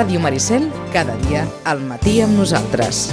[0.00, 0.62] Ràdio Maricel,
[0.94, 3.10] cada dia al matí amb nosaltres.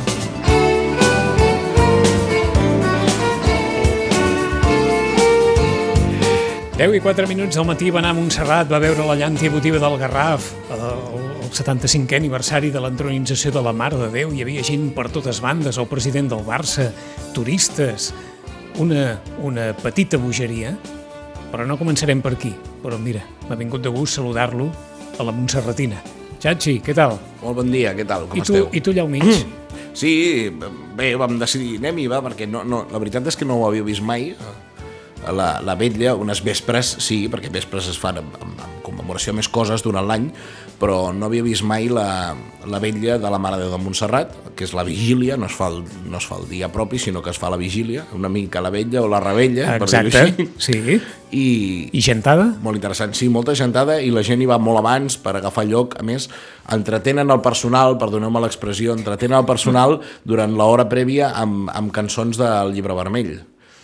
[6.80, 9.84] Deu i 4 minuts al matí va anar a Montserrat, va veure la llanta votiva
[9.84, 10.88] del Garraf, el,
[11.44, 14.32] el 75è aniversari de l'entronització de la Mare de Déu.
[14.32, 16.94] Hi havia gent per totes bandes, el president del Barça,
[17.36, 18.14] turistes,
[18.80, 20.78] una, una petita bogeria,
[21.52, 22.56] però no començarem per aquí.
[22.80, 24.72] Però mira, m'ha vingut de gust saludar-lo
[25.20, 26.16] a la Montserratina.
[26.38, 27.18] Xachi, què tal?
[27.42, 28.28] Molt bon dia, què tal?
[28.30, 28.70] Com I tu, esteu?
[28.78, 29.26] I tu allà al mig?
[29.98, 30.12] Sí,
[30.98, 33.86] bé, vam decidir, anem-hi, va, perquè no, no, la veritat és que no ho havia
[33.86, 34.30] vist mai.
[35.28, 39.50] La, la vetlla, unes vespres, sí, perquè vespres es fan amb, amb, amb commemoració més
[39.52, 40.30] coses durant l'any,
[40.78, 42.36] però no havia vist mai la,
[42.70, 45.56] la vetlla de la Mare de Déu de Montserrat, que és la vigília, no es,
[45.58, 48.30] fa el, no es fa el dia propi, sinó que es fa la vigília, una
[48.30, 50.48] mica la vetlla o la rebella, per dir-ho Exacte, així.
[50.62, 51.00] sí.
[51.34, 51.48] I,
[51.92, 52.46] I gentada?
[52.64, 55.98] molt interessant, sí, molta gentada i la gent hi va molt abans per agafar lloc.
[56.00, 56.30] A més,
[56.72, 62.76] entretenen el personal, perdoneu-me l'expressió, entretenen el personal durant l'hora prèvia amb, amb cançons del
[62.78, 63.40] Llibre Vermell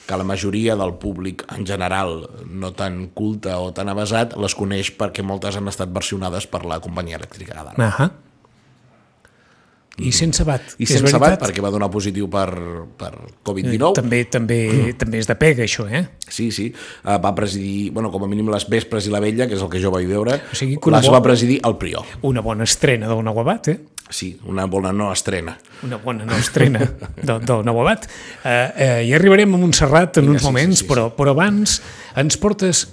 [0.08, 4.92] que la majoria del públic en general no tan culte o tan avasat les coneix
[5.00, 7.74] perquè moltes han estat versionades per la companyia elèctrica d'ara.
[7.78, 8.10] Ahà.
[10.02, 10.72] I sense bat.
[10.82, 11.44] I sense bat veritat.
[11.46, 12.48] perquè va donar positiu per,
[12.98, 13.92] per Eh, Covid-19.
[13.94, 14.60] També, també,
[14.98, 16.08] també és de pega, això, eh?
[16.28, 16.72] Sí, sí,
[17.06, 19.70] uh, va presidir, bueno, com a mínim les vespres i la vella, que és el
[19.70, 22.04] que jo vaig veure, O sigui les bo- va presidir el Prior.
[22.24, 23.78] Una bona estrena del nou abat, eh?
[24.10, 25.58] Sí, una bona no estrena.
[25.84, 26.80] Una bona no estrena
[27.24, 28.06] del, del nou abat.
[28.44, 30.90] Eh, eh, I arribarem a Montserrat en Vinga, uns sí, moments, sí, sí.
[30.92, 31.80] però, però abans
[32.20, 32.88] ens portes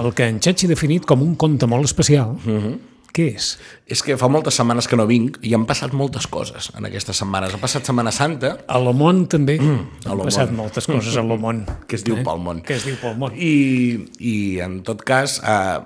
[0.00, 2.36] el que en Xachi ha definit com un conte molt especial.
[2.44, 2.62] Uh Mhm.
[2.68, 2.78] -huh.
[3.10, 3.58] Què és?
[3.90, 7.16] És que fa moltes setmanes que no vinc i han passat moltes coses en aquestes
[7.16, 7.52] setmanes.
[7.52, 11.66] Ha passat Setmana Santa, A l'Omont també a han passat moltes coses a l'Omont.
[11.88, 12.22] que es diu eh?
[12.22, 12.62] Palmont.
[12.62, 13.34] Que es diu Palmont.
[13.36, 15.80] I, i en tot cas eh,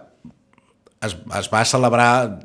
[1.01, 2.41] es, es va celebrar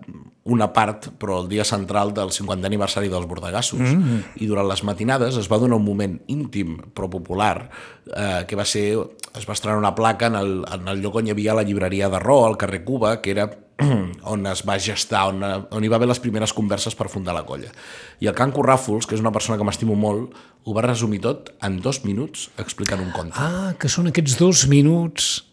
[0.52, 3.80] una part, però el dia central del 50è aniversari dels Bordegassos.
[3.80, 4.24] Mm -hmm.
[4.44, 7.70] I durant les matinades es va donar un moment íntim però popular,
[8.16, 8.98] eh, que va ser...
[9.38, 12.10] Es va estrenar una placa en el, en el lloc on hi havia la llibreria
[12.10, 13.50] de Ro, al carrer Cuba, que era
[14.24, 17.46] on es va gestar, on, on hi va haver les primeres converses per fundar la
[17.46, 17.72] colla.
[18.20, 20.34] I el Canco Ràfols, que és una persona que m'estimo molt,
[20.66, 23.38] ho va resumir tot en dos minuts explicant un conte.
[23.38, 25.46] Ah, que són aquests dos minuts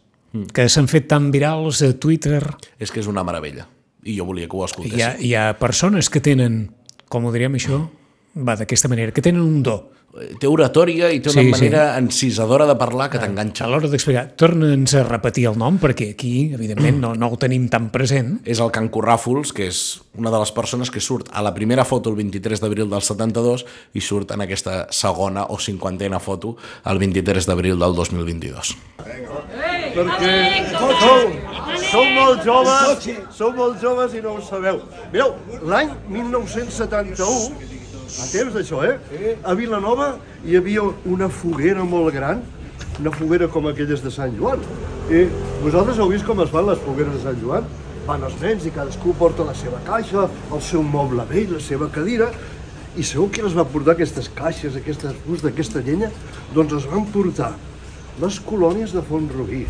[0.53, 2.43] que s'han fet tan virals a Twitter.
[2.79, 3.69] És que és una meravella.
[4.07, 5.03] I jo volia que ho Hi escoltessin.
[5.03, 6.71] ha, hi ha persones que tenen,
[7.11, 7.83] com ho diríem això,
[8.37, 9.77] va d'aquesta manera, que tenen un do.
[10.41, 11.51] Té oratòria i té una Sí, sí.
[11.53, 13.67] manera encisadora de parlar que t'enganxa.
[13.67, 17.67] A l'hora d'explicar, torna'ns a repetir el nom, perquè aquí, evidentment, no, no el tenim
[17.69, 18.39] tan present.
[18.49, 19.83] És el Can Corràfols, que és
[20.17, 23.67] una de les persones que surt a la primera foto el 23 d'abril del 72
[23.93, 26.57] i surt en aquesta segona o cinquantena foto
[26.87, 28.73] el 23 d'abril del 2022.
[29.97, 30.33] Perquè
[31.01, 31.31] sou,
[31.91, 34.83] sou molt joves, sou molt joves i no ho sabeu.
[35.13, 35.33] Mireu,
[35.65, 37.73] l'any 1971,
[38.07, 39.37] a temps d'això, eh?
[39.45, 42.43] A Vilanova hi havia una foguera molt gran,
[43.01, 44.63] una foguera com aquelles de Sant Joan.
[45.13, 45.27] I
[45.63, 47.67] vosaltres heu vist com es fan les fogueres de Sant Joan?
[48.07, 51.89] Van els nens i cadascú porta la seva caixa, el seu moble vell, la seva
[51.93, 52.29] cadira,
[52.97, 56.13] i sabeu qui les va portar aquestes caixes, aquestes bus d'aquesta llenya?
[56.55, 57.51] Doncs es van portar
[58.21, 59.67] les colònies de Font-rubí.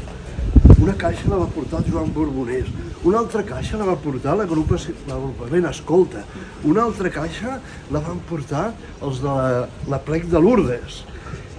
[0.83, 2.69] Una caixa la va portar Joan Borbonès,
[3.07, 6.23] una altra caixa la va portar l'agrupa- l'agrupament Escolta,
[6.65, 11.05] una altra caixa la van portar els de la, la plec de Lourdes,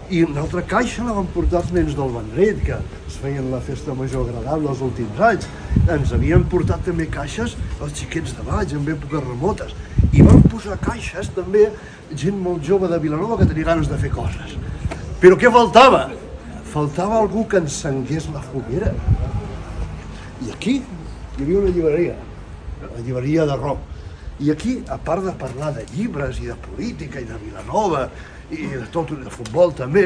[0.09, 2.78] i una altra caixa la van portar els nens del Vendret, que
[3.08, 5.47] es feien la festa major agradable els últims anys.
[5.92, 9.74] Ens havien portat també caixes els xiquets de Baix, en èpoques remotes.
[10.14, 11.66] I van posar caixes també
[12.16, 14.56] gent molt jove de Vilanova que tenia ganes de fer coses.
[15.20, 16.06] Però què faltava?
[16.78, 18.91] Faltava algú que encengués la foguera.
[20.46, 22.14] I aquí hi havia una llibreria,
[22.84, 23.79] la llibreria de Rom.
[24.46, 28.03] I aquí, a part de parlar de llibres i de política i de Vilanova
[28.53, 30.06] i de tot, de futbol també,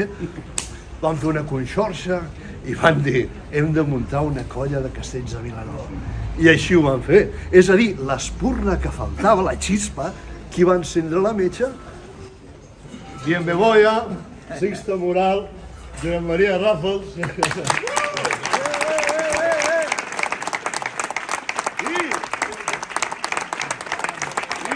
[1.04, 2.22] van fer una conxorxa
[2.64, 6.02] i van dir hem de muntar una colla de castells a Vilanova.
[6.40, 7.26] I així ho van fer.
[7.52, 10.08] És a dir, l'espurna que faltava, la xispa,
[10.48, 11.68] qui va encendre la metxa?
[13.26, 14.06] Bien Beboya,
[14.56, 15.50] Sixto Moral,
[16.02, 17.14] Joan Maria Ràfols...
[17.14, 17.24] I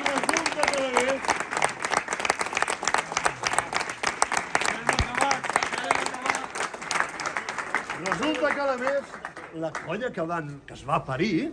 [0.06, 0.84] resulta que.
[8.06, 8.66] Resulta que a
[9.58, 11.52] la colla que, van, que es va parir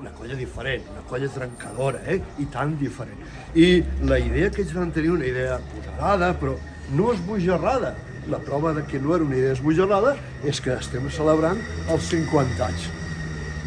[0.00, 2.20] una colla diferent, una colla trencadora, eh?
[2.42, 3.22] I tan diferent.
[3.54, 6.58] I la idea que ells van tenir, una idea posarada, però
[6.90, 7.94] no esbojarrada.
[8.26, 11.60] La prova de que no era una idea esbojarrada és que estem celebrant
[11.92, 12.88] els 50 anys.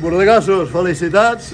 [0.01, 1.53] Bordegassos, felicitats!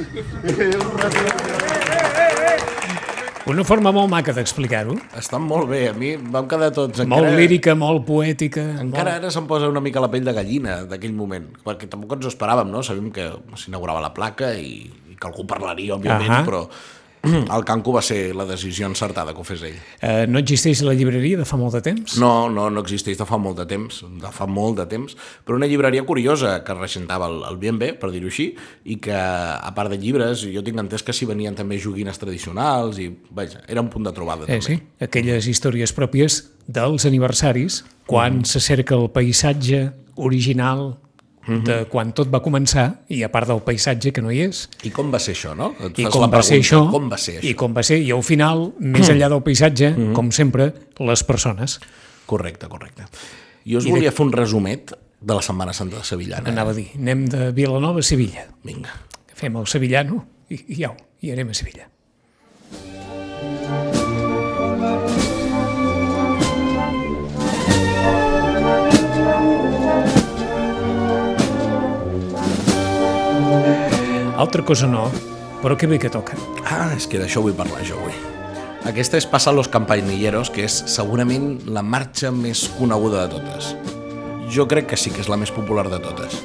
[3.45, 4.95] Una forma molt maca d'explicar-ho.
[5.19, 7.03] Està molt bé, a mi vam quedar tots...
[7.05, 8.63] Molt lírica, molt poètica.
[8.81, 9.19] Encara molt...
[9.19, 12.33] ara se'm posa una mica la pell de gallina d'aquell moment, perquè tampoc ens ho
[12.33, 12.81] esperàvem, no?
[12.81, 13.29] Sabíem que
[13.61, 16.41] s'inaugurava la placa i, i que algú parlaria, òbviament, Ahà.
[16.47, 16.63] però
[17.55, 19.77] el Canco va ser la decisió encertada que ho fes ell.
[19.99, 22.17] Eh, no existeix la llibreria de fa molt de temps?
[22.21, 25.59] No, no, no existeix de fa molt de temps, de fa molt de temps, però
[25.59, 28.49] una llibreria curiosa que regentava el, el BNB, per dir-ho així,
[28.85, 32.99] i que, a part de llibres, jo tinc entès que s'hi venien també joguines tradicionals
[33.01, 34.47] i, vaja, era un punt de trobada.
[34.47, 34.79] Eh, també.
[34.79, 38.51] sí, aquelles històries pròpies dels aniversaris, quan mm.
[38.51, 40.95] s'acerca el paisatge original
[41.47, 44.89] de quan tot va començar, i a part del paisatge que no hi és, I
[44.91, 45.73] com va ser això, no?
[45.79, 47.47] Et i com va ser pregunta, això, Com va ser això?
[47.49, 51.79] i com va ser, i al final, més enllà del paisatge, com sempre, les persones.
[52.25, 53.05] Correcte, correcte.
[53.65, 56.49] Jo us I de- volia fer un resumet de la Setmana Santa de Sevillana.
[56.49, 58.47] Anava a dir, anem de Vilanova a Sevilla.
[58.63, 58.89] Vinga.
[59.35, 61.89] Fem el sevillano i, i au, i anem a Sevilla.
[74.45, 75.07] Altra cosa no,
[75.63, 76.35] però que bé que toca.
[76.69, 78.13] Ah, és que d'això vull parlar jo avui.
[78.85, 83.71] Aquesta és Passa los Campanilleros, que és segurament la marxa més coneguda de totes.
[84.53, 86.37] Jo crec que sí que és la més popular de totes.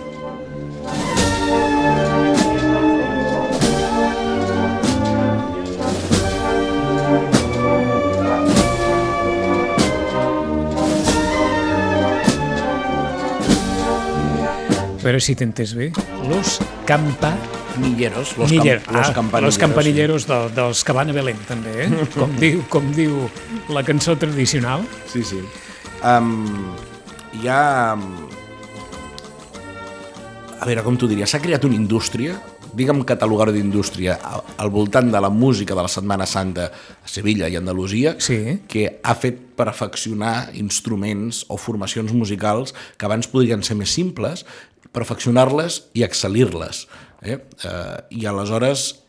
[14.88, 15.92] A veure si t'entens bé.
[16.32, 16.56] Los
[16.88, 17.36] campa...
[17.80, 19.54] Nilleros, los, Miller, cam los ah, campanilleros.
[19.54, 21.90] los campanilleros de, dels que van a Belén, també, eh?
[22.20, 23.24] Com diu, com diu
[23.72, 24.84] la cançó tradicional.
[25.10, 25.40] Sí, sí.
[26.04, 26.74] Um,
[27.40, 27.96] hi ha...
[30.60, 31.26] A veure, com t'ho diria?
[31.28, 32.34] S'ha creat una indústria,
[32.76, 37.48] digue'm catalogar d'indústria, al, al voltant de la música de la Setmana Santa a Sevilla
[37.48, 38.60] i Andalusia, Sí.
[38.68, 44.44] que ha fet perfeccionar instruments o formacions musicals que abans podrien ser més simples,
[44.92, 46.84] perfeccionar-les i excel·lir-les.
[47.22, 47.38] Eh?
[47.38, 49.02] Eh, I aleshores,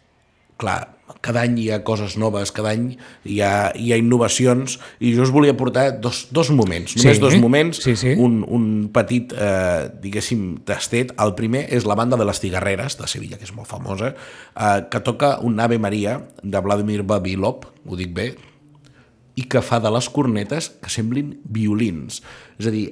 [0.62, 2.94] clar, cada any hi ha coses noves, cada any
[3.28, 7.24] hi ha, hi ha innovacions, i jo us volia portar dos, dos moments, només Sí,
[7.24, 8.14] dos moments, sí, sí.
[8.18, 11.16] Un, un petit, eh, diguéssim, tastet.
[11.22, 14.14] El primer és la banda de les Tigarreres, de Sevilla, que és molt famosa,
[14.56, 18.32] eh, que toca un Ave Maria de Vladimir Babilov, ho dic bé,
[19.36, 22.22] i que fa de les cornetes que semblin violins.
[22.60, 22.88] És a dir,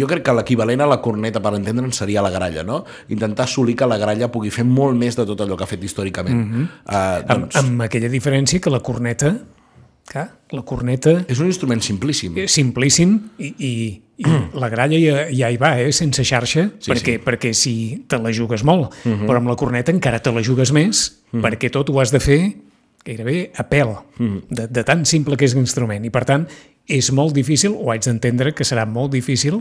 [0.00, 2.82] jo crec que l'equivalent a la corneta, per entendre'ns, seria la gralla, no?
[3.12, 5.82] Intentar assolir que la gralla pugui fer molt més de tot allò que ha fet
[5.84, 6.36] històricament.
[6.36, 6.68] Mm -hmm.
[6.86, 9.36] uh, Amb, doncs, amb aquella diferència que la corneta,
[10.06, 12.36] clar, la corneta és un instrument simplíssim.
[12.36, 14.24] és simplíssim i, i, i
[14.62, 17.22] la gralla ja, ja hi va, eh, sense xarxa, Sí, perquè, sí.
[17.24, 21.22] perquè si te la jugues molt, però amb la corneta encara te la jugues més,
[21.32, 22.56] perquè tot ho has de fer
[23.04, 23.96] gairebé a pèl,
[24.50, 26.04] de, de tan simple que és l'instrument.
[26.04, 26.46] I per tant,
[26.90, 29.60] és molt difícil, o haig d'entendre que serà molt difícil,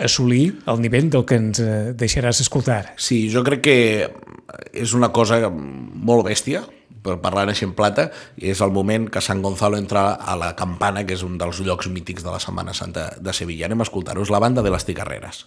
[0.00, 2.94] assolir el nivell del que ens eh, deixaràs escoltar.
[2.96, 3.78] Sí, jo crec que
[4.72, 6.64] és una cosa molt bèstia,
[7.04, 8.08] per parlar així en plata,
[8.40, 11.60] i és el moment que Sant Gonzalo entra a la campana, que és un dels
[11.64, 13.68] llocs mítics de la Setmana Santa de Sevilla.
[13.68, 15.46] Anem a escoltar-ho, la banda de les Tigarreres.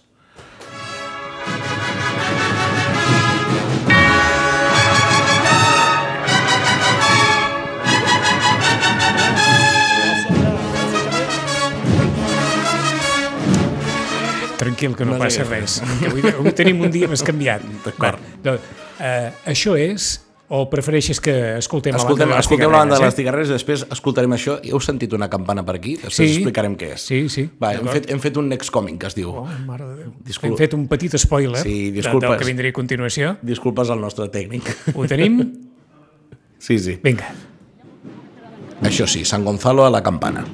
[14.62, 15.80] Tranquil, que no, No passa res.
[16.00, 17.62] Que avui, avui tenim un dia més canviat.
[17.84, 18.18] D'acord.
[18.44, 18.60] Doncs,
[19.00, 20.12] eh, això és,
[20.52, 23.48] o prefereixes que escoltem, Escoltem, la banda de les escoltem la banda de les Tigarreres,
[23.48, 24.58] Tigarreres i després escoltarem això.
[24.68, 25.94] Heu sentit una campana per aquí?
[25.96, 26.36] Després Sí.
[26.42, 27.00] explicarem què és.
[27.08, 29.30] Sí, sí, Va, hem fet, hem fet un next coming, que es diu.
[29.30, 30.12] Oh, mare de Déu.
[30.26, 32.28] Discul- Hem fet un petit spoiler Sí, disculpes.
[32.28, 33.38] del que vindria a continuació.
[33.40, 34.62] Disculpes al nostre tècnic.
[34.94, 35.40] Ho tenim?
[36.58, 36.98] Sí, sí.
[37.02, 37.32] Vinga.
[38.82, 40.44] Això sí, San Gonzalo a la campana.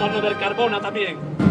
[0.00, 1.49] Vamos a del Carbona también.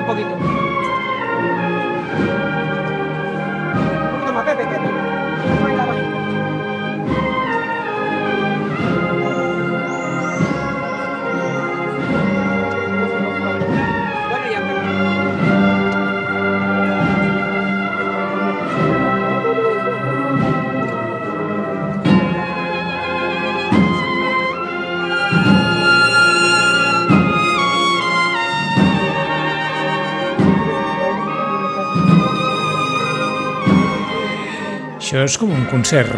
[0.00, 0.34] Un poquito.
[0.34, 0.38] Un
[4.12, 5.17] poquito más, Pepe, Pepe.
[35.08, 36.10] Això és com un concert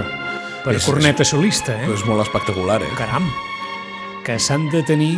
[0.65, 1.87] per És- corneta solista, eh?
[1.95, 2.89] És molt espectacular, eh?
[2.99, 3.23] Caram,
[4.27, 5.13] que s'han de tenir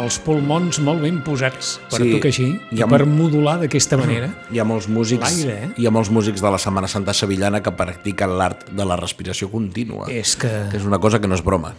[0.00, 4.30] els pulmons molt ben posats per Sí, tocar així i ha per modular d'aquesta manera.
[4.50, 5.68] Hi ha molts músics, eh?
[5.76, 9.50] hi ha molts músics de la Setmana Santa sevillana que practiquen l'art de la respiració
[9.50, 10.08] contínua.
[10.08, 11.74] És que que és una cosa que no és broma.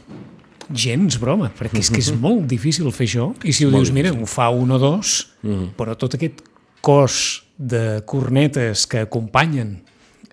[0.72, 3.34] gens broma, perquè és que és molt difícil fer això.
[3.44, 5.32] I si ho Molt dius, mira, ho fa un o dos,
[5.76, 6.44] però tot aquest
[6.82, 9.82] cos de cornetes que acompanyen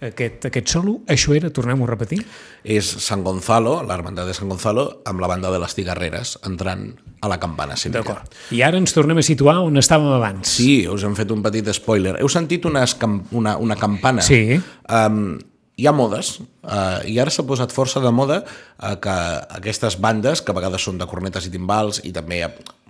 [0.01, 2.21] aquest, aquest solo, això era, tornem-ho a repetir,
[2.65, 6.91] És San Gonzalo, l'hermandad de San Gonzalo, amb la banda de les Tigarreres, entrant
[7.21, 8.03] a la campana Sevilla.
[8.03, 8.35] d'acord.
[8.53, 10.49] I ara ens tornem a situar on estàvem abans.
[10.49, 12.17] Sí, us hem fet un petit spoiler.
[12.21, 12.85] Heu sentit una,
[13.33, 14.23] una, una campana?
[14.23, 14.61] Sí.
[14.89, 15.39] Um,
[15.79, 16.33] hi ha modes,
[16.67, 19.15] uh, i ara s'ha posat força de moda uh, que
[19.61, 22.41] aquestes bandes, que a vegades són de cornetes i timbals, i també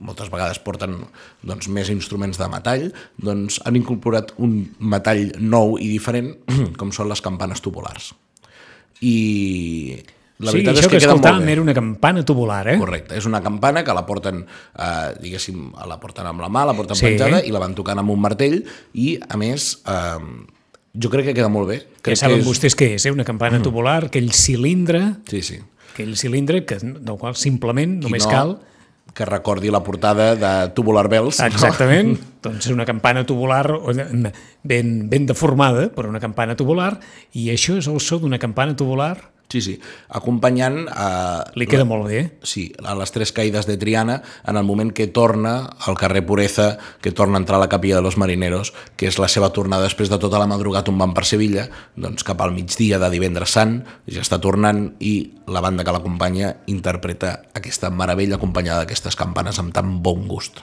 [0.00, 0.96] moltes vegades porten
[1.44, 2.88] doncs, més instruments de metall,
[3.20, 6.32] doncs han incorporat un metall nou i diferent,
[6.80, 8.14] com són les campanes tubulars.
[9.04, 9.16] I
[10.38, 12.76] la sí, veritat això és que, que escoltàvem era una campana tubular, eh?
[12.80, 16.78] Correcte, és una campana que la porten, eh, diguéssim, la porten amb la mà, la
[16.78, 17.10] porten sí.
[17.10, 18.62] penjada i la van tocant amb un martell
[18.94, 20.57] i, a més, eh,
[21.02, 21.78] jo crec que queda molt bé.
[22.02, 22.46] Que Crec saben és...
[22.46, 23.12] vostès què és, eh?
[23.14, 25.58] una campana tubular, aquell cilindre, Sí, sí.
[25.92, 28.58] aquell cilindre que, del qual simplement Qui només no, cal
[29.14, 31.40] Que recordi la portada de Tubular Bells.
[31.42, 32.12] Exactament,
[32.44, 33.64] doncs és una campana tubular
[33.96, 37.00] de- ben, ben deformada, però una campana tubular,
[37.32, 39.16] i això és el so d'una campana tubular,
[39.48, 39.78] Sí, sí.
[40.12, 40.82] Acompanyant...
[40.92, 42.20] Eh, li queda molt bé.
[42.44, 45.54] Sí, a les tres caïdes de Triana, en el moment que torna
[45.88, 49.16] al carrer Pureza, que torna a entrar a la capilla de los marineros, que és
[49.16, 52.98] la seva tornada després de tota la madrugada van per Sevilla, doncs cap al migdia
[53.00, 55.14] de divendres sant, ja està tornant i
[55.48, 60.60] la banda que l'acompanya interpreta aquesta meravella acompanyada d'aquestes campanes amb tan bon gust.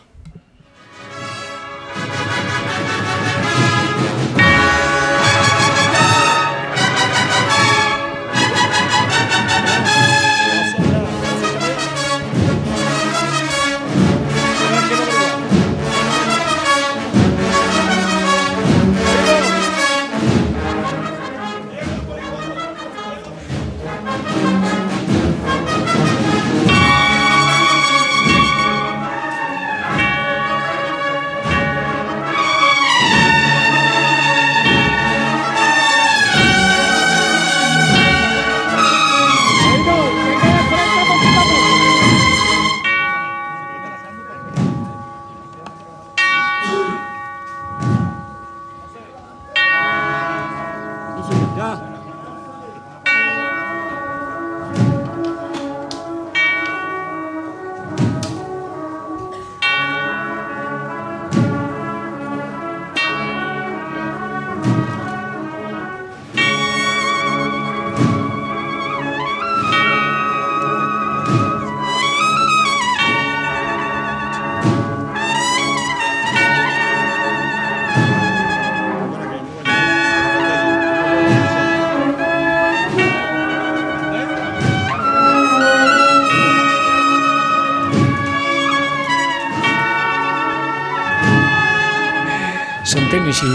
[92.95, 93.49] S'entén així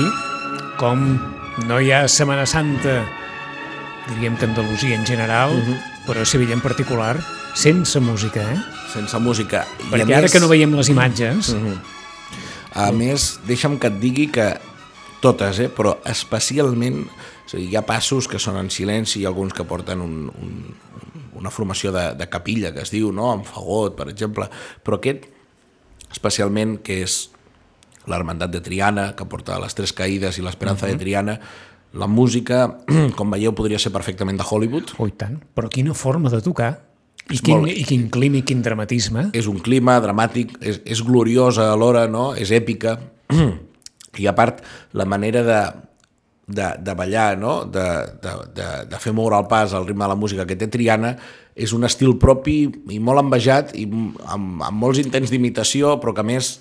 [0.76, 1.00] com
[1.64, 2.98] no hi ha Setmana Santa,
[4.10, 5.54] diríem que Andalusia en general,
[6.04, 7.14] però a Sevilla en particular,
[7.56, 8.58] sense música, eh?
[8.92, 9.62] Sense música.
[9.80, 11.54] I Perquè ara més, que no veiem les imatges,
[12.76, 14.50] A més, deixa'm que et digui que
[15.24, 19.56] totes, eh, però especialment o sigui, hi ha passos que són en silenci i alguns
[19.56, 20.54] que porten un, un,
[21.40, 23.32] una formació de, de capilla, que es diu, no?
[23.32, 24.52] amb fagot, per exemple,
[24.84, 25.30] però aquest,
[26.12, 27.22] especialment, que és
[28.08, 31.38] l'Hermandat de Triana, que porta les Tres Caïdes i l'Esperança de Triana,
[31.92, 32.78] la música,
[33.18, 36.70] com veieu, podria ser perfectament de Hollywood, oh, i tant, però quina forma de tocar,
[37.30, 39.28] i És quin, molt- i quin clima i quin dramatisme.
[39.36, 42.32] és un clima dramàtic, és, és gloriosa alhora, no?
[42.34, 42.96] és èpica,
[44.18, 44.62] i a part
[44.98, 45.60] la manera de,
[46.50, 47.64] de, de ballar, no?
[47.66, 47.84] de,
[48.22, 51.16] de, de, de fer moure el pas al ritme de la música que té Triana,
[51.54, 56.24] és un estil propi i molt envejat i amb, amb molts intents d'imitació, però que
[56.26, 56.56] més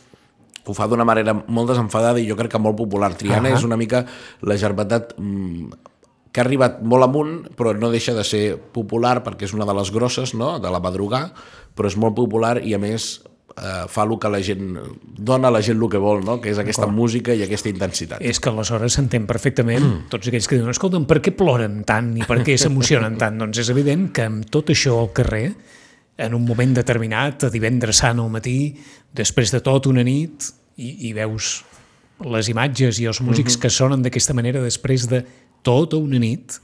[0.70, 3.14] ho fa d'una manera molt desenfadada i jo crec que molt popular.
[3.18, 3.58] Triana Ahà.
[3.60, 4.04] és una mica
[4.46, 5.90] la germandat mm,
[6.32, 9.76] que ha arribat molt amunt, però no deixa de ser popular perquè és una de
[9.78, 11.26] les grosses, no?, de la madrugà,
[11.76, 13.16] però és molt popular i a més
[13.58, 14.78] eh, fa el que la gent
[15.18, 16.38] dona a la gent el que vol, no?
[16.42, 18.22] que és aquesta música i aquesta intensitat.
[18.22, 20.06] És que aleshores s'entén perfectament mm.
[20.14, 23.40] tots aquells que diuen, escolta'm, per què ploren tant i per què s'emocionen tant?
[23.42, 25.48] doncs és evident que amb tot això al carrer,
[26.20, 28.74] en un moment determinat, a divendres sant al matí,
[29.16, 31.60] després de tot una nit, i, i veus
[32.20, 35.22] les imatges i els músics que sonen d'aquesta manera després de
[35.64, 36.58] tota una nit,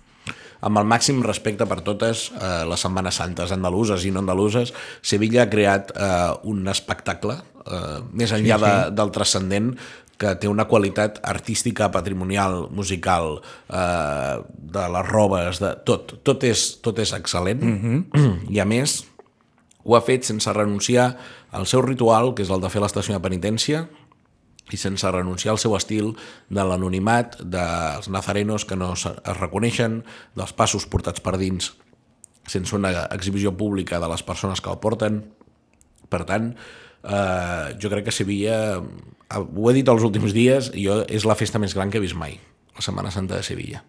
[0.65, 4.73] amb el màxim respecte per totes eh, les Setmanes Santes andaluses i no andaluses,
[5.05, 8.65] Sevilla ha creat eh, un espectacle, eh, més enllà sí, sí.
[8.65, 9.71] De, del transcendent,
[10.15, 16.15] que té una qualitat artística, patrimonial, musical, eh, de les robes, de tot.
[16.23, 18.39] Tot és, tot és excel·lent mm -hmm.
[18.55, 19.03] i a més
[19.83, 21.17] ho ha fet sense renunciar
[21.51, 23.87] al seu ritual, que és el de fer l'estació de penitència,
[24.73, 26.15] i sense renunciar al seu estil
[26.49, 29.05] de l'anonimat, dels nazarenos que no es
[29.39, 30.03] reconeixen,
[30.35, 31.73] dels passos portats per dins
[32.47, 35.23] sense una exhibició pública de les persones que el porten.
[36.09, 36.51] Per tant,
[37.03, 41.35] eh, jo crec que Sevilla, eh, ho he dit els últims dies, jo, és la
[41.35, 42.39] festa més gran que he vist mai,
[42.75, 43.83] la Setmana Santa de Sevilla.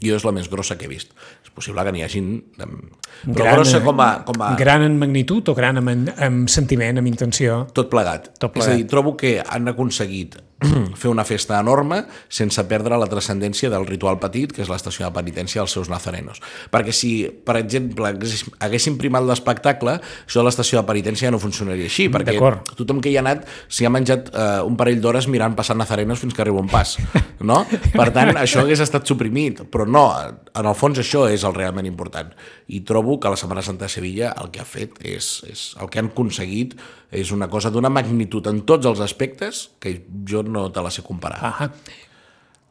[0.00, 1.14] Jo és la més grossa que he vist.
[1.44, 2.30] És possible que n'hi hagin...
[2.56, 4.54] Però gran, grossa com a, com a...
[4.60, 7.66] gran en magnitud o gran en, en sentiment, amb intenció.
[7.76, 8.32] Tot plegat.
[8.38, 8.78] Tot És a plegat.
[8.78, 10.38] dir, trobo que han aconseguit
[11.00, 15.14] fer una festa enorme sense perdre la transcendència del ritual petit, que és l'estació de
[15.16, 16.40] penitència dels seus nazarenos.
[16.72, 17.12] Perquè si,
[17.46, 18.12] per exemple,
[18.60, 22.74] haguéssim primat l'espectacle, això de l'estació de penitència ja no funcionaria així, perquè D'acord.
[22.78, 26.20] tothom que hi ha anat s'hi ha menjat eh, un parell d'hores mirant passar nazarenos
[26.22, 26.96] fins que arriba un pas.
[27.40, 27.62] No?
[28.00, 31.88] Per tant, això hagués estat suprimit, però no, en el fons això és el realment
[31.88, 32.32] important.
[32.70, 35.90] I trobo que la Setmana Santa de Sevilla el que ha fet és, és el
[35.90, 36.76] que han aconseguit
[37.10, 39.96] és una cosa d'una magnitud en tots els aspectes que
[40.28, 41.40] jo no te la sé comparar.
[41.42, 41.70] Ah,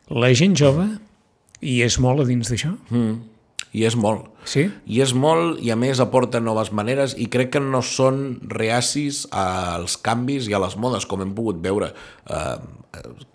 [0.09, 0.87] la gent jove
[1.61, 2.71] hi és molt a dins d'això?
[2.89, 3.19] Mm.
[3.75, 4.25] I és molt.
[4.49, 4.63] Sí?
[4.89, 9.27] I és molt, i a més aporta noves maneres, i crec que no són reacis
[9.35, 11.91] als canvis i a les modes, com hem pogut veure.
[12.25, 12.57] Eh,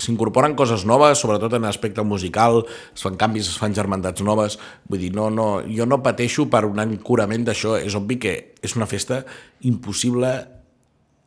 [0.03, 4.59] S'incorporen coses noves, sobretot en aspecte musical, es fan canvis, es fan germandats noves,
[4.91, 8.35] vull dir, no, no, jo no pateixo per un encurament d'això, és obvi que
[8.67, 9.23] és una festa
[9.63, 10.33] impossible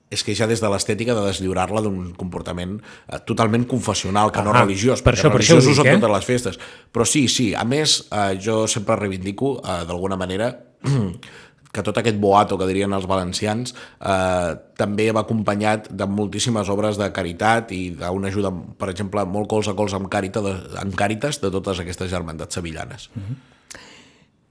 [0.09, 4.53] és que ja des de l'estètica de deslliurar-la d'un comportament eh, totalment confessional, que no
[4.53, 5.97] Ah, religiós, per això- per això ho dic, eh?
[5.99, 6.59] totes les festes.
[6.93, 10.53] Però sí, sí, a més, eh, jo sempre reivindico, eh, d'alguna manera,
[11.77, 16.97] que tot aquest boato que dirien els valencians eh, també va acompanyat de moltíssimes obres
[16.97, 20.95] de caritat i d'una ajuda, per exemple, molt cols a cols amb, carita de, amb
[20.95, 23.09] càritas de totes aquestes germandats sevillanes.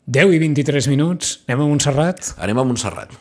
[0.07, 2.35] 10 i 23 minuts, anem a Montserrat.
[2.39, 3.17] Anem a Montserrat.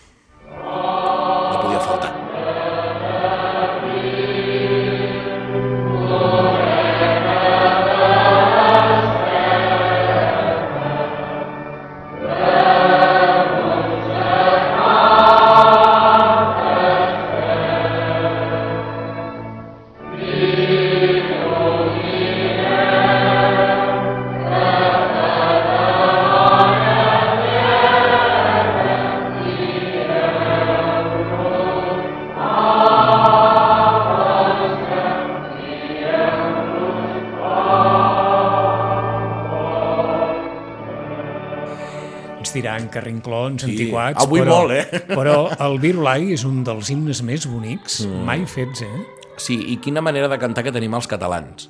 [42.95, 45.03] Diran carrinclons, Sí, antiquats, avui però, molt, eh?
[45.19, 48.25] però el Virulai és un dels himnes més bonics mm.
[48.27, 49.05] mai fets, eh?
[49.37, 51.69] Sí, i quina manera de cantar que tenim els catalans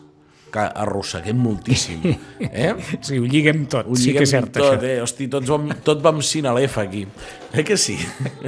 [0.56, 2.04] que arrosseguem moltíssim
[2.40, 2.72] eh?
[3.04, 4.88] Sí, ho lliguem tot, Ho sí que lliguem és cert, tot, això.
[4.88, 5.02] eh?
[5.04, 7.04] Hosti, tots vam, tot vam sinalef aquí
[7.52, 7.98] eh que sí?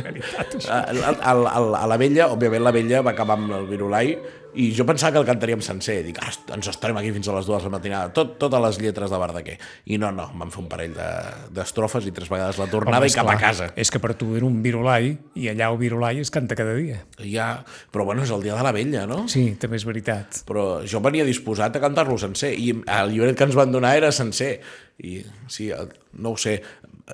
[0.69, 1.33] a, a, a,
[1.81, 4.13] a la vella, òbviament la vella va acabar amb el virulai
[4.57, 5.99] i jo pensava que el cantaríem sencer.
[6.05, 8.09] Dic, ah, ens estarem aquí fins a les dues de la matinada.
[8.15, 9.57] Tot, totes les lletres de Verdaguer.
[9.85, 13.13] I no, no, vam fer un parell de- d'estrofes i tres vegades la tornada i
[13.13, 13.69] cap a esclar, casa.
[13.77, 17.03] És que per tu era un Virulai i allà el Virulai es canta cada dia.
[17.21, 19.27] ja, però bueno, és el dia de la vella, no?
[19.29, 20.41] Sí, també és veritat.
[20.47, 24.11] però jo venia disposat a cantar-lo sencer i el llibret que ens van donar era
[24.11, 24.59] sencer.
[24.97, 25.69] I sí,
[26.13, 26.61] no ho sé.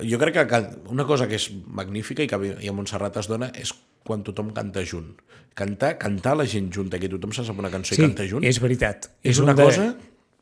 [0.02, 3.74] Jo crec que una cosa que és magnífica i que a Montserrat es dona és
[4.04, 5.14] quan tothom canta junt
[5.54, 8.44] cantar, cantar la gent junta, que tothom se sap una cançó Sí, i canta junt
[8.48, 9.10] és veritat.
[9.24, 9.96] és un una de- cosa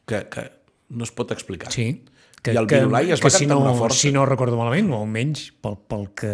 [0.07, 0.45] que, que
[0.89, 2.03] no es pot explicar Sí.
[2.43, 3.99] I el Virulai es va que si cantar no, una força.
[3.99, 6.31] Si no recordo malament, o almenys pel, pel, que,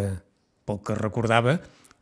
[0.63, 1.58] pel que recordava,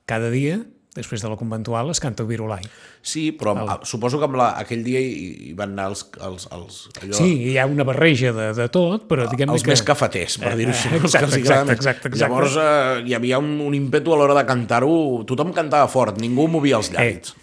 [0.05, 0.59] cada dia,
[0.95, 2.63] després de la conventual, es canta Virulai.
[3.05, 3.71] sí, però el...
[3.85, 7.29] suposo que amb la, aquell dia hi, hi van anar els, els, els, allò, Sí,
[7.51, 9.73] hi ha una barreja de, de tot, però diguem els que...
[9.73, 10.93] més cafeters, per dir-ho així.
[10.95, 12.23] Eh, exacte, els exacte, exacte, exacte.
[12.23, 14.95] Llavors eh, hi havia un, un ímpetu a l'hora de cantar-ho,
[15.27, 17.35] tothom cantava fort, ningú movia els llavis.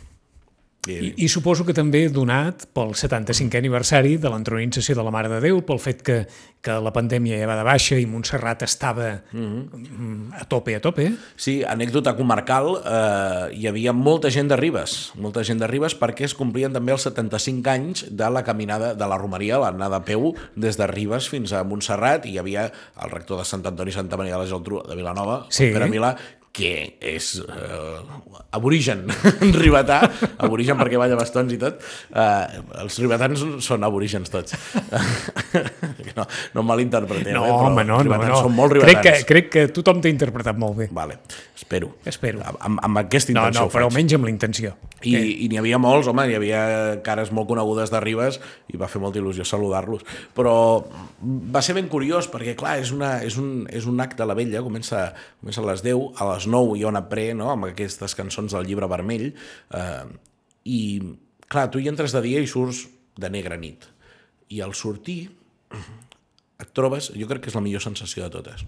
[0.83, 5.39] I, I suposo que també donat pel 75è aniversari de l'entronització de la Mare de
[5.45, 6.17] Déu, pel fet que,
[6.59, 11.07] que la pandèmia ja va de baixa i Montserrat estava mm, a tope, a tope.
[11.39, 16.27] Sí, anècdota comarcal, eh, hi havia molta gent de Ribes, molta gent de Ribes perquè
[16.27, 20.33] es complien també els 75 anys de la caminada de la Romeria, l'anada a peu
[20.59, 24.19] des de Ribes fins a Montserrat i hi havia el rector de Sant Antoni Santa
[24.19, 25.71] Maria de la Geltrú de Vilanova, Sí.
[25.71, 26.17] Pere Milà,
[26.53, 28.01] que és eh,
[28.53, 29.07] aborigen
[29.63, 30.03] ribetà,
[30.45, 31.79] aborigen perquè balla bastons i tot.
[32.13, 34.53] Eh, els ribetans són aborígens tots.
[36.17, 38.43] no, no em malinterpreteu, No, eh, però home, no, els no, ribetans no.
[38.45, 39.27] són molt Crec que, ribetans.
[39.29, 40.89] crec que tothom t'ha interpretat molt bé.
[40.93, 41.19] Vale,
[41.57, 41.95] espero.
[42.05, 42.43] Espero.
[42.61, 43.97] Amb, amb aquesta No, intenció no, però ho faig.
[43.97, 44.75] almenys amb la intenció.
[45.03, 46.61] I, I n'hi havia molts, home, hi havia
[47.03, 48.39] cares molt conegudes de Ribes
[48.73, 50.05] i va fer molta il·lusió saludar-los.
[50.37, 50.55] Però
[51.25, 54.37] va ser ben curiós perquè, clar, és, una, és, un, és un acte a la
[54.39, 55.09] vella, comença,
[55.41, 58.53] comença a les 10, a les 9 hi ha una pre, no?, amb aquestes cançons
[58.57, 59.33] del llibre vermell,
[59.75, 60.05] eh,
[60.65, 60.81] i,
[61.49, 62.87] clar, tu hi entres de dia i surts
[63.19, 63.89] de negra nit.
[64.53, 65.31] I al sortir
[66.63, 68.65] et trobes, jo crec que és la millor sensació de totes,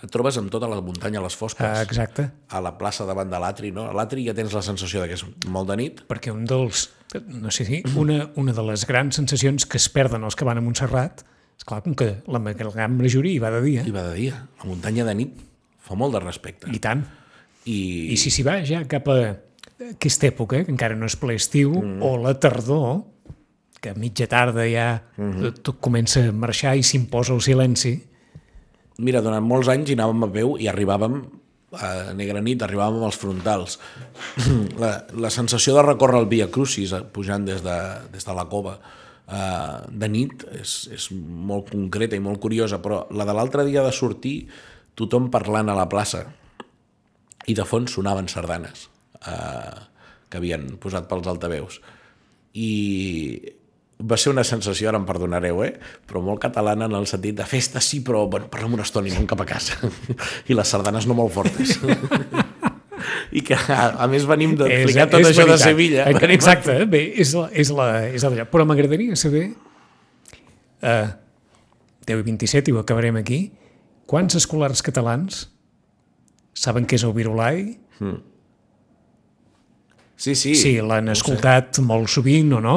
[0.00, 2.30] et trobes amb tota la muntanya a les fosques, Ah, exacte.
[2.48, 3.84] a la plaça davant de l'atri, no?
[3.90, 6.00] A l'atri ja tens la sensació de que és molt de nit.
[6.08, 6.86] Perquè un dels,
[7.26, 10.56] no sé si, una, una de les grans sensacions que es perden els que van
[10.56, 11.24] a Montserrat,
[11.58, 12.40] és clar, com que la
[12.72, 14.46] gran majoria hi va de dia, I va de dia.
[14.62, 15.49] La muntanya de nit
[15.90, 16.70] fa molt de respecte.
[16.70, 17.04] i tant.
[17.66, 17.78] I,
[18.14, 19.18] I si s'hi va ja cap a
[19.90, 22.00] aquesta època, que encara no és ple estiu, mm.
[22.04, 23.02] o la tardor,
[23.80, 25.62] que a mitja tarda ja mm -hmm.
[25.62, 27.98] tot comença a marxar i s'imposa el silenci,
[29.00, 31.20] Mira, durant molts anys hi anàvem a peu i arribàvem
[31.80, 33.78] a negra nit, arribàvem als frontals.
[34.82, 37.76] La, la sensació de recórrer el Via Crucis eh, pujant des de,
[38.12, 43.04] des de la cova eh, de nit és, és molt concreta i molt curiosa, però
[43.14, 44.34] la de l'altre dia de sortir,
[45.00, 46.26] tothom parlant a la plaça
[47.48, 48.88] i de fons sonaven sardanes
[49.26, 49.78] eh,
[50.30, 51.80] que havien posat pels altaveus.
[52.54, 52.70] I
[54.00, 55.72] va ser una sensació, ara em perdonareu, eh?
[56.08, 59.14] però molt catalana en el sentit de festa sí, però bueno, parlem una estona i
[59.14, 59.78] anem cap a casa.
[60.50, 61.76] I les sardanes no molt fortes.
[63.36, 65.62] I que, a, a més, venim d'explicar tot això de veritat.
[65.62, 66.06] Sevilla.
[66.10, 68.46] Eh, Exacte, bé, és la, és la, és la.
[68.50, 69.44] Però m'agradaria saber,
[70.82, 71.08] eh,
[72.10, 73.44] 10 i 27, i ho acabarem aquí,
[74.10, 75.44] quants escolars catalans
[76.56, 77.62] saben què és el virulai?
[80.20, 80.56] Sí, sí.
[80.58, 82.76] Sí, l'han escoltat molt sovint o no?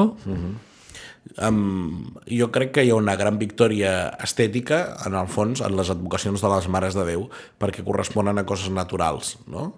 [1.44, 5.90] Um, jo crec que hi ha una gran victòria estètica, en el fons, en les
[5.92, 7.26] advocacions de les Mares de Déu,
[7.60, 9.72] perquè corresponen a coses naturals, no?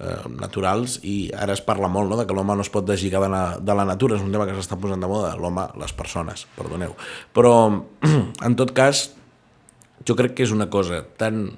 [0.00, 2.16] Eh, naturals, i ara es parla molt no?
[2.16, 4.46] de que l'home no es pot deslligar de la, de la natura, és un tema
[4.48, 6.94] que s'està posant de moda, l'home, les persones, perdoneu.
[7.36, 7.52] Però,
[8.48, 9.10] en tot cas,
[10.06, 11.50] jo crec que és una cosa tan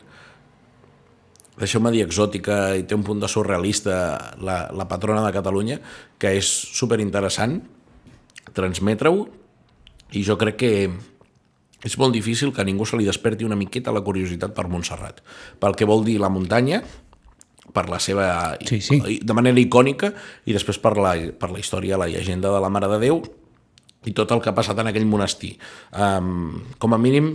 [1.59, 3.95] deixeu-me dir exòtica i té un punt de surrealista
[4.43, 5.79] la, la patrona de Catalunya
[6.19, 7.61] que és superinteressant
[8.57, 9.27] transmetre-ho
[10.13, 10.73] i jo crec que
[11.83, 15.19] és molt difícil que a ningú se li desperti una miqueta la curiositat per Montserrat,
[15.59, 16.83] pel que vol dir la muntanya,
[17.73, 18.57] per la seva...
[18.69, 19.01] Sí, sí.
[19.23, 20.13] de manera icònica
[20.47, 23.23] i després per la, per la història, la llegenda de la Mare de Déu
[24.07, 25.55] i tot el que ha passat en aquell monestir.
[25.95, 27.33] Um, com a mínim,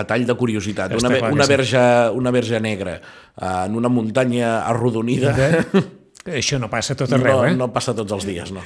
[0.00, 0.96] a tall de curiositat.
[0.98, 1.80] Una, una, verge,
[2.16, 2.98] una verge negra
[3.36, 5.34] uh, en una muntanya arrodonida
[6.28, 7.54] Això no passa a tot arreu, no, eh?
[7.56, 8.60] no passa tots els dies, no.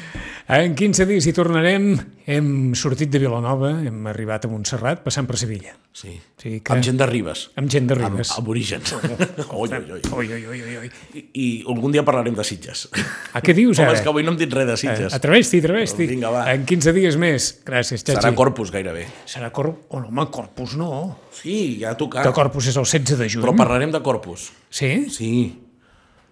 [0.50, 1.92] En 15 dies hi tornarem.
[2.26, 5.74] Hem sortit de Vilanova, hem arribat a Montserrat, passant per Sevilla.
[5.94, 6.16] Sí.
[6.40, 6.72] Sí, que...
[6.74, 7.44] Amb gent de Ribes.
[7.60, 8.32] Amb gent de Amb Ribes.
[8.40, 8.94] aborígens.
[8.96, 10.00] oi, oi, oi.
[10.10, 10.90] Oi, oi, oi, oi.
[11.14, 12.88] I, I algun dia parlarem de Sitges.
[13.32, 14.00] Ah, què dius Home, ara?
[14.00, 15.12] és que avui no hem dit res de Sitges.
[15.12, 16.08] Eh, Atreveix-t'hi, atreveix-t'hi.
[16.10, 16.46] Vinga, va.
[16.52, 17.50] En 15 dies més.
[17.68, 18.18] Gràcies, Xachi.
[18.18, 19.06] Serà Corpus gairebé.
[19.30, 19.70] Serà Cor...
[19.90, 20.90] Oh, no, home, Corpus no.
[21.38, 22.26] Sí, ja ha tocat.
[22.26, 23.44] Que Corpus és el 16 de juny.
[23.46, 24.50] Però parlarem de Corpus.
[24.74, 24.92] Sí?
[25.14, 25.30] Sí,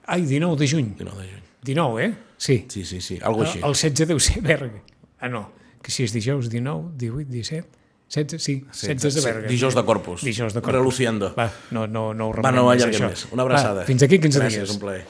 [0.06, 0.94] Ai, 19 de juny.
[0.98, 1.42] 19 de juny.
[1.62, 2.14] 19, eh?
[2.36, 2.64] Sí.
[2.68, 3.60] Sí, sí, sí, algo així.
[3.62, 4.82] El 16 deu ser Berga.
[5.20, 5.44] Ah, no.
[5.82, 7.78] Que si és dijous, 19, 18, 17...
[8.12, 9.48] 16, sí, 16 de Berga.
[9.48, 10.20] dijous de Corpus.
[10.26, 10.74] Dijous de Corpus.
[10.74, 11.30] Reluciendo.
[11.38, 13.22] Va, no, no, no ho Va, remenem no més, allarguem més.
[13.32, 13.80] Una abraçada.
[13.80, 14.74] Va, fins aquí 15 Gràcies, dies.
[14.74, 15.06] un plaer.